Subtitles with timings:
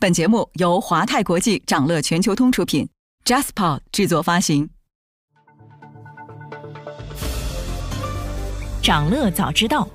[0.00, 2.88] 本节目由华泰国际掌乐全球通出品
[3.24, 4.70] ，JasPod 制作发行。
[8.80, 9.88] 掌乐早知道，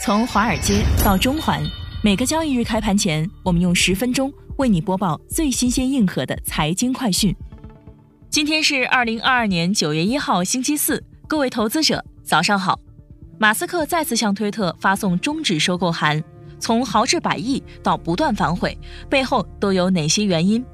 [0.00, 1.60] 从华尔街到中环，
[2.00, 7.34] 每个交易日开盘前，我们用十分钟为你播报最新鲜、硬核的财经快讯。
[8.30, 12.78] 今天是二零二二年九月一号，星期四，各位投资者早上好。
[13.40, 16.22] 马斯克再次向推特发送终止收购函。
[16.64, 18.74] 从豪掷百亿到不断反悔，
[19.10, 20.64] 背后都有哪些原因？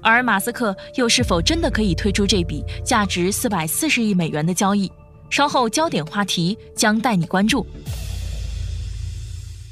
[0.00, 4.88] 而马斯克又是否真的可以推出这笔价值四百四十亿美元的交易？
[5.30, 7.66] 稍后焦点话题将带你关注。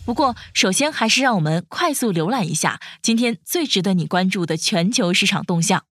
[0.05, 5.85] 不过，首先还是让我们快速浏览一下今天最值得你关注的全球市场动向。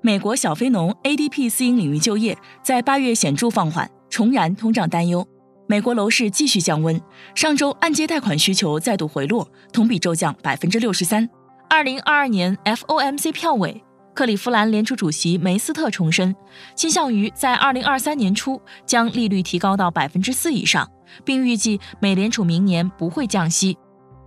[0.00, 3.90] 美国小非农 ADP 私营领域就业在八月显著放缓。
[4.10, 5.26] 重燃通胀担忧，
[5.68, 7.00] 美国楼市继续降温。
[7.34, 11.26] 上周按揭贷款需求再度回落，同比骤降百分之六十三。
[11.68, 16.34] 二零二二年 FOMC 票委，克利夫兰联储主席梅斯特重申，
[16.74, 20.90] 倾向于在二零二三年初将利率提高到百分之四以上，
[21.24, 23.78] 并预计美联储明年不会降息。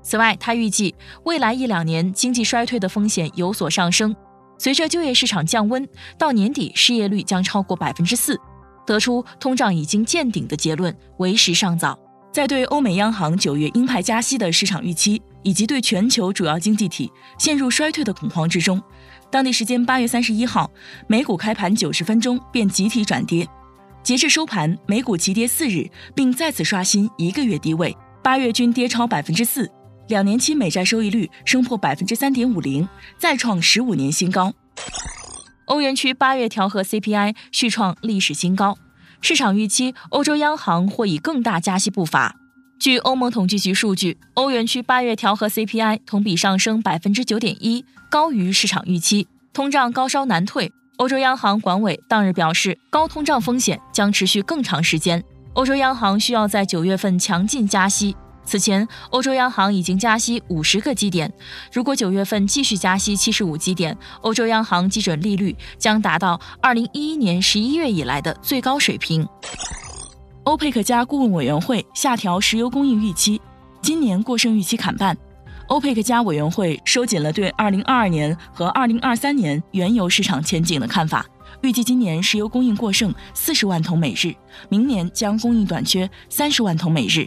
[0.02, 4.16] 此外，他预计未来一两年经济衰退的风险有所上升，
[4.58, 5.86] 随着就业市场降温，
[6.18, 8.40] 到年底失业率将超过百分之四。
[8.86, 11.98] 得出通胀已经见顶的结论为时尚早。
[12.32, 18.82] 在对欧美央行九月鹰派加息的市场预期，以及对全球主要经济体陷入衰退的恐慌之中，
[19.30, 20.72] 当地时间八月三十一号，
[21.08, 23.48] 美股开盘九十分钟便集体转跌。
[24.02, 29.72] 截至收盘，美股急跌四日，并再次刷新一个月低位，八月均跌超百分之四，
[30.08, 34.52] 两年期美债收益率升破百分之三点五零，再创十五年新高。
[35.74, 38.78] 欧元区八月调和 CPI 续创历史新高，
[39.22, 42.36] 市场预期欧洲央行或以更大加息步伐。
[42.80, 49.28] 据欧盟统计局数据，欧元区八月调和 CPI 同比上升百分之九点一，高于市场预期。
[49.52, 58.16] 通胀高烧难退，欧洲央行管委当日表示，高通胀风险将持续更长时间，欧洲央行需要在九月份强劲加息。
[58.46, 61.32] 此前，欧洲央行已经加息五十个基点。
[61.72, 69.28] 如果九月份继续加息七十五基点，欧洲央行基准利率将达到二零一一年十一月以来的最高水平。
[70.44, 73.42] 欧佩克加顾问委员会下调石油供应预期，
[73.82, 75.18] 今年过剩预期砍半。
[75.68, 81.26] 欧佩克加委员会收紧了对二零二二年和二零二三年原油市场前景的看法，
[81.62, 84.36] 预计今年石油供应过剩四十万桶每日，
[84.68, 87.26] 明年将供应短缺三十万桶每日。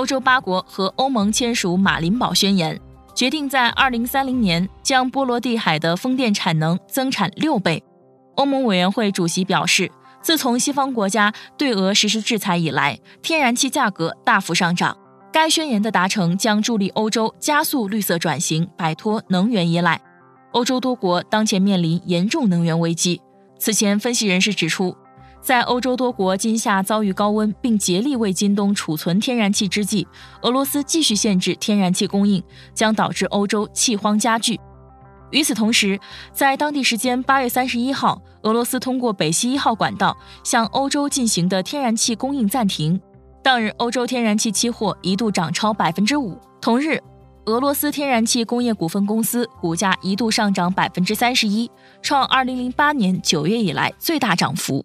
[0.00, 2.80] 欧洲八国和欧盟签署马林堡宣言，
[3.14, 7.84] 决定在二零三零年将波罗的海的风电产能增产六倍。
[8.36, 14.96] 欧盟委员会主席表示，自从西方国家对俄实施制裁以来，天然气价格大幅上涨。
[15.30, 20.00] 该宣言的达成将助力欧洲加速绿色转型，摆脱能源依赖。
[20.52, 23.20] 欧洲多国当前面临严重能源危机。
[23.58, 24.96] 此前，分析人士指出。
[25.40, 30.06] 在欧洲多国今夏遭遇高温，并竭力为今冬储存天然气之际，
[30.42, 32.42] 俄罗斯继续限制天然气供应，
[32.74, 34.60] 将导致欧洲气荒加剧。
[35.30, 35.98] 与此同时，
[36.32, 43.00] 在当地时间八月三十一号，俄罗斯通过北溪一号管道向欧洲进行的天然气供应暂停。
[43.42, 46.36] 当日，欧洲天然气期货一度涨超百分之五。
[46.60, 47.00] 同日，
[47.46, 51.70] 俄罗斯天然气工业股份公司股价一度上涨百分之三十一，
[52.02, 54.84] 创二零零八年九月以来最大涨幅。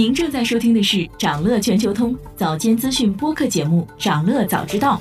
[0.00, 4.98] 您正在收听的是长乐全球通早间资讯播客节目《长乐早知道》。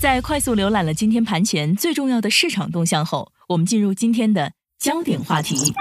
[0.00, 5.74] 在快速浏览了今天盘前最重要的市场动向后，我们进入今天的焦点话题。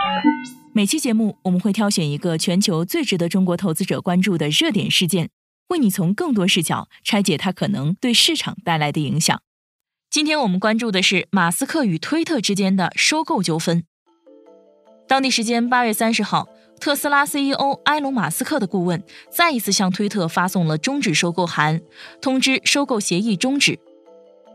[0.74, 5.30] 每期节目我们会挑选一个全球最值得中国投资者关注的热点事件，
[5.70, 9.42] 为你从更多视角拆解它可能对市场带来的影响。
[10.10, 13.86] 今天我们关注的是马斯克与推特之间的收购纠纷。
[15.14, 16.50] 当地时间八月三十号，
[16.80, 21.80] 特斯拉 CEO 埃隆·马斯克的顾问再一次向推特发送了终止收购函，
[22.20, 23.78] 通知收购协议终止。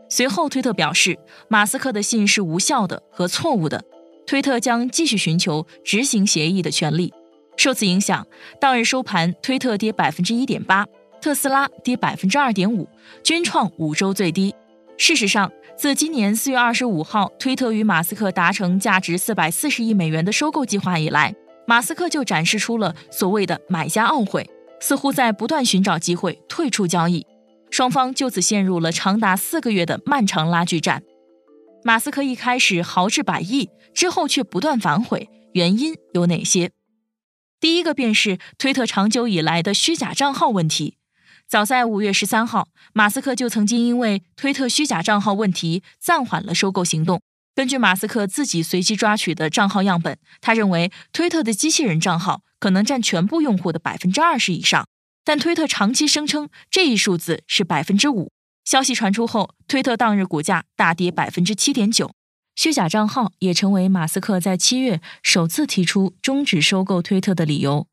[0.09, 1.17] 随后，推特表示
[1.47, 3.81] 马斯克的信是无效的和错误的。
[4.27, 7.13] 推特将继续寻求执行协议的权利。
[7.55, 8.27] 受此影响，
[8.59, 10.85] 当日收盘，推特跌百分之一点八，
[11.21, 12.85] 特斯拉跌百分之二点五，
[13.23, 14.53] 均创五周最低。
[14.99, 21.33] 事实上，自今年四月二十五号，推特与马斯克达成价值四百四十亿美元的收购计划以来，
[21.65, 24.47] 马斯克就展示出了所谓的买家懊悔，
[24.81, 27.25] 似乎在不断寻找机会退出交易。
[27.71, 31.01] 双方就此陷入了长达四个月的漫长拉锯战。
[31.85, 36.71] 马斯克一开始豪掷百亿，之后却不断反悔，原因有哪些？
[37.61, 40.97] 第一个便是推特长久以来的虚假账号问题。
[41.49, 47.23] 早在五月十三号，马斯克就曾经因为推特虚假账号问题暂缓了收购行动。
[47.55, 54.87] 根据马斯克自己随机抓取的账号样本，他认为推特的机器人账号可能占全部用户的百分之二十以上，
[55.25, 58.31] 但推特长期声称这一数字是百分之五。
[58.63, 62.11] 消息传出后，推特当日股价大跌百分之七点九。
[62.55, 67.87] 虚假账号也成为马斯克在七月首次提出终止收购推特的理由。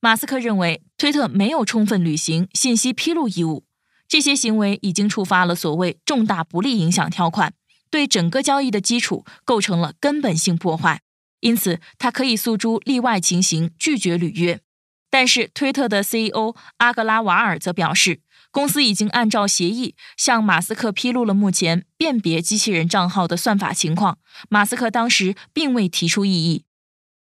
[0.00, 3.66] 马斯克认为，推特没有充分履行信息披露义务，
[4.08, 7.52] 这些行为已经触发了所谓重大不利影响条款，
[7.90, 11.02] 对整个交易的基础构成了根本性破坏。
[11.40, 14.62] 因此，他可以诉诸例外情形拒绝履约。
[15.10, 18.22] 但是，推特的 CEO 阿格拉瓦尔则表示。
[18.50, 24.16] 公司已经按照协议向马斯克披露了目前辨别机器人账号的算法情况。
[24.48, 26.64] 马斯克当时并未提出异议。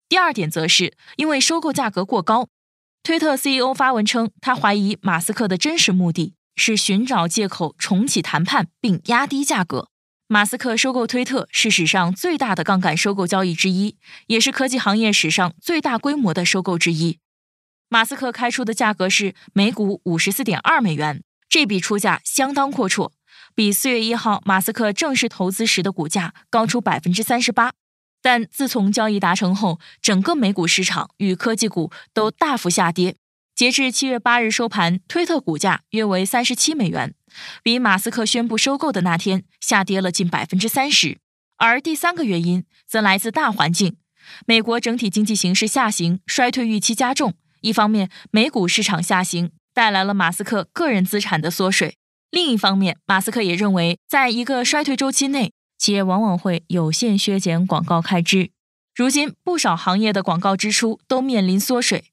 [0.06, 2.48] 第二点则是因为收购价格过高，
[3.04, 9.88] 推特 CEO 发文称，他怀疑马斯克的真实目的是寻找借口重启谈判并压低价格。
[10.26, 13.98] 马斯克收购推特是史上最大的杠杆收购交易之一，
[14.28, 17.18] 也是科技行业史上最大规模的收购之一。
[17.90, 23.10] 马斯克开出的价格是每股五十四点二美元，这笔出价相当阔绰，
[23.54, 27.74] 比四月一号马斯克正式投资时的股价高出百分之三十八。
[28.24, 33.16] 但自从交易达成后，整个美股市场与科技股都大幅下跌。
[33.54, 37.14] 截至七月八日收盘，推特股价约为三十七美元，
[37.62, 41.18] 比马斯克宣布收购的那天下跌了近百分之三十。
[41.58, 43.98] 而第三个原因则来自大环境，
[44.46, 47.34] 美国整体经济形势下行，衰退预期加重。
[47.60, 51.90] 一方面，美股市场下行带来了马斯克个人资产的缩水；
[52.30, 58.50] 另一方面，马斯克也认为，在一个衰退周期内，企业往往会有限削减广告开支。
[58.94, 62.12] 如今，不少行业的广告支出都面临缩水，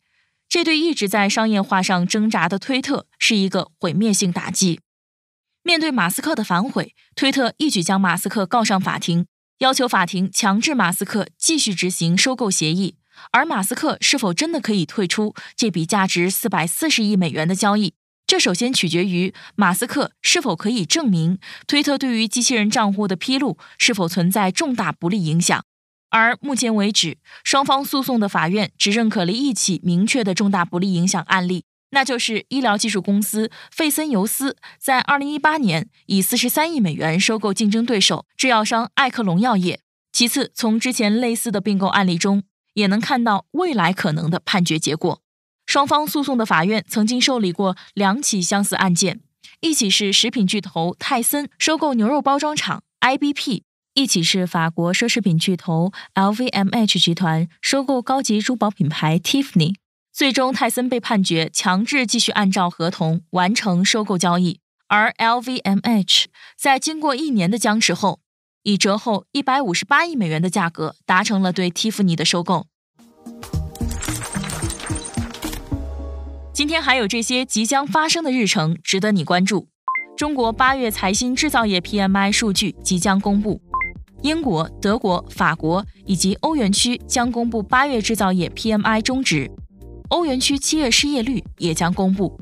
[0.50, 4.80] 这对一直在商业化上挣扎的推特是一个毁灭性打击。
[5.64, 9.28] 面对马斯克的反悔，推特一举将马斯克告上法庭，
[9.60, 12.96] 要求法庭强制马斯克继续执行收购协议。
[13.32, 17.94] 而马斯克是否真的可以退出这笔价值四百四十亿美元的交易？
[18.32, 21.38] 这首先取决于马斯克是否可以证明
[21.68, 25.66] 推特对于机器人账户的披露是否存在重大不利影响。
[26.12, 39.82] 而目前为止，双方诉讼的法院只认可了一起明确的重大不利影响案例，那就是医疗技术公司费森尤斯在二零一八年以四十三亿美元收购竞争对手制药商艾克隆药业。
[40.14, 42.44] 其次，从之前类似的并购案例中。
[42.76, 45.22] 也能看到未来可能的判决结果。
[45.72, 49.22] 双方诉讼的法院曾经受理过两起相似案件，
[49.62, 53.62] 一起是食品巨头泰森收购牛肉包装厂 IBP，
[53.94, 59.76] 一起是法国奢侈品巨头 LVMH 集团收购高级珠宝品牌 Tiffany。
[60.12, 66.26] 最终，泰森被判决强制继续按照合同完成收购交易，而 LVMH
[66.58, 68.20] 在经过一年的僵持后。
[68.64, 72.68] 以折后一百五十八亿美元的价格达成了对蒂芙尼的收购。
[76.62, 79.68] 今天还有这些即将发生的日程值得你关注：
[80.16, 83.60] 中国八月财新制造业 PMI 数据即将公布；
[84.22, 89.50] 英国、德国、法国以及欧元区将公布八月制造业 PMI 中值；
[90.10, 92.40] 欧元区七月失业率也将公布。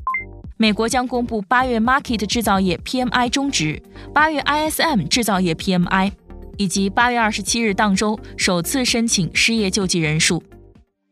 [0.57, 3.81] 美国将公布八月 Market 制造业 PMI 中值，
[4.13, 6.11] 八月 ISM 制造业 PMI，
[6.57, 10.43] 以及八月二十七日当周首次申请失业救济人数。